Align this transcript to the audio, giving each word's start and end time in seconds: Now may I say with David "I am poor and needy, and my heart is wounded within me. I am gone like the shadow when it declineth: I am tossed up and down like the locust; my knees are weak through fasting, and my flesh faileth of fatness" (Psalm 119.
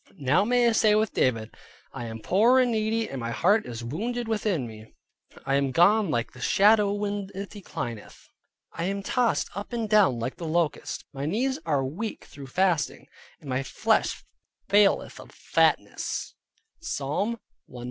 Now 0.17 0.43
may 0.43 0.67
I 0.67 0.71
say 0.71 0.95
with 0.95 1.13
David 1.13 1.53
"I 1.93 2.05
am 2.05 2.21
poor 2.21 2.57
and 2.59 2.71
needy, 2.71 3.07
and 3.07 3.19
my 3.21 3.29
heart 3.29 3.67
is 3.67 3.83
wounded 3.83 4.27
within 4.27 4.65
me. 4.65 4.95
I 5.45 5.53
am 5.53 5.69
gone 5.69 6.09
like 6.09 6.31
the 6.31 6.41
shadow 6.41 6.91
when 6.91 7.29
it 7.35 7.51
declineth: 7.51 8.27
I 8.71 8.85
am 8.85 9.03
tossed 9.03 9.51
up 9.53 9.71
and 9.73 9.87
down 9.87 10.17
like 10.17 10.37
the 10.37 10.47
locust; 10.47 11.05
my 11.13 11.27
knees 11.27 11.59
are 11.67 11.85
weak 11.85 12.25
through 12.25 12.47
fasting, 12.47 13.05
and 13.39 13.47
my 13.47 13.61
flesh 13.61 14.25
faileth 14.67 15.19
of 15.19 15.31
fatness" 15.31 16.33
(Psalm 16.79 17.33
119. 17.67 17.79